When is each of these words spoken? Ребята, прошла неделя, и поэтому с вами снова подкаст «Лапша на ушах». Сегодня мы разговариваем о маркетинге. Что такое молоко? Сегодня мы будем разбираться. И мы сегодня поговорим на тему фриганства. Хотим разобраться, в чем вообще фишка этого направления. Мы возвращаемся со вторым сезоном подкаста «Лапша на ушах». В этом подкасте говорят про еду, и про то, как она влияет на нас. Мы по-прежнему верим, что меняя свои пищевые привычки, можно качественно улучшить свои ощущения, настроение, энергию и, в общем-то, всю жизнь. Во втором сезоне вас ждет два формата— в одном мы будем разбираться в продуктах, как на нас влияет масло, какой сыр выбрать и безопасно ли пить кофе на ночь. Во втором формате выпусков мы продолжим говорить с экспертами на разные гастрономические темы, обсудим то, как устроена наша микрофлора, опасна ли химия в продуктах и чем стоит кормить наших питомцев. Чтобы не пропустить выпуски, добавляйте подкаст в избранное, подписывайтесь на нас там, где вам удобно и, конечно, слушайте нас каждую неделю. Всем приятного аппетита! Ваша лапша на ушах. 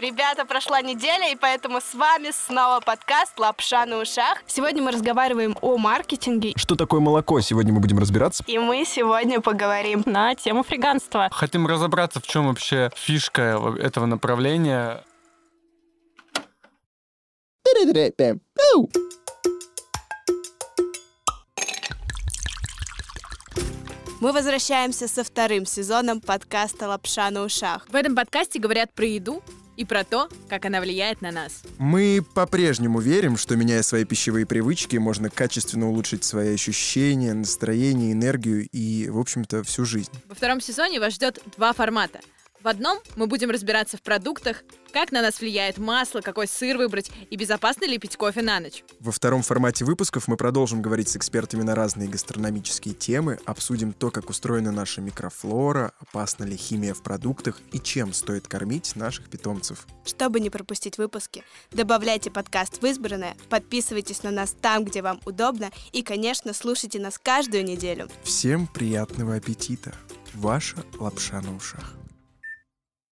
Ребята, 0.00 0.44
прошла 0.44 0.82
неделя, 0.82 1.30
и 1.30 1.36
поэтому 1.36 1.80
с 1.80 1.94
вами 1.94 2.32
снова 2.32 2.80
подкаст 2.80 3.38
«Лапша 3.38 3.86
на 3.86 3.98
ушах». 3.98 4.42
Сегодня 4.46 4.82
мы 4.82 4.90
разговариваем 4.90 5.56
о 5.60 5.76
маркетинге. 5.78 6.52
Что 6.56 6.74
такое 6.74 7.00
молоко? 7.00 7.40
Сегодня 7.40 7.72
мы 7.72 7.78
будем 7.78 8.00
разбираться. 8.00 8.42
И 8.48 8.58
мы 8.58 8.84
сегодня 8.84 9.40
поговорим 9.40 10.02
на 10.04 10.34
тему 10.34 10.64
фриганства. 10.64 11.28
Хотим 11.30 11.68
разобраться, 11.68 12.20
в 12.20 12.26
чем 12.26 12.48
вообще 12.48 12.90
фишка 12.96 13.60
этого 13.78 14.06
направления. 14.06 15.04
Мы 24.20 24.32
возвращаемся 24.32 25.06
со 25.06 25.22
вторым 25.22 25.66
сезоном 25.66 26.20
подкаста 26.20 26.88
«Лапша 26.88 27.30
на 27.30 27.42
ушах». 27.42 27.86
В 27.88 27.94
этом 27.94 28.16
подкасте 28.16 28.58
говорят 28.58 28.92
про 28.92 29.04
еду, 29.04 29.42
и 29.76 29.84
про 29.84 30.04
то, 30.04 30.28
как 30.48 30.64
она 30.64 30.80
влияет 30.80 31.20
на 31.22 31.32
нас. 31.32 31.62
Мы 31.78 32.24
по-прежнему 32.34 33.00
верим, 33.00 33.36
что 33.36 33.56
меняя 33.56 33.82
свои 33.82 34.04
пищевые 34.04 34.46
привычки, 34.46 34.96
можно 34.96 35.30
качественно 35.30 35.88
улучшить 35.88 36.24
свои 36.24 36.54
ощущения, 36.54 37.34
настроение, 37.34 38.12
энергию 38.12 38.68
и, 38.72 39.08
в 39.08 39.18
общем-то, 39.18 39.62
всю 39.64 39.84
жизнь. 39.84 40.10
Во 40.28 40.34
втором 40.34 40.60
сезоне 40.60 41.00
вас 41.00 41.14
ждет 41.14 41.40
два 41.56 41.72
формата— 41.72 42.20
в 42.64 42.68
одном 42.68 42.98
мы 43.14 43.26
будем 43.26 43.50
разбираться 43.50 43.98
в 43.98 44.02
продуктах, 44.02 44.64
как 44.90 45.12
на 45.12 45.20
нас 45.20 45.40
влияет 45.40 45.76
масло, 45.76 46.22
какой 46.22 46.48
сыр 46.48 46.78
выбрать 46.78 47.10
и 47.28 47.36
безопасно 47.36 47.84
ли 47.84 47.98
пить 47.98 48.16
кофе 48.16 48.40
на 48.40 48.58
ночь. 48.58 48.82
Во 49.00 49.12
втором 49.12 49.42
формате 49.42 49.84
выпусков 49.84 50.28
мы 50.28 50.38
продолжим 50.38 50.80
говорить 50.80 51.10
с 51.10 51.16
экспертами 51.16 51.62
на 51.62 51.74
разные 51.74 52.08
гастрономические 52.08 52.94
темы, 52.94 53.38
обсудим 53.44 53.92
то, 53.92 54.10
как 54.10 54.30
устроена 54.30 54.72
наша 54.72 55.02
микрофлора, 55.02 55.92
опасна 55.98 56.44
ли 56.44 56.56
химия 56.56 56.94
в 56.94 57.02
продуктах 57.02 57.60
и 57.72 57.78
чем 57.78 58.14
стоит 58.14 58.48
кормить 58.48 58.96
наших 58.96 59.28
питомцев. 59.28 59.86
Чтобы 60.06 60.40
не 60.40 60.48
пропустить 60.48 60.96
выпуски, 60.96 61.44
добавляйте 61.70 62.30
подкаст 62.30 62.80
в 62.80 62.86
избранное, 62.86 63.36
подписывайтесь 63.50 64.22
на 64.22 64.30
нас 64.30 64.56
там, 64.58 64.84
где 64.84 65.02
вам 65.02 65.20
удобно 65.26 65.70
и, 65.92 66.02
конечно, 66.02 66.54
слушайте 66.54 66.98
нас 66.98 67.18
каждую 67.18 67.64
неделю. 67.64 68.08
Всем 68.22 68.66
приятного 68.66 69.34
аппетита! 69.34 69.94
Ваша 70.32 70.78
лапша 70.98 71.42
на 71.42 71.54
ушах. 71.54 71.94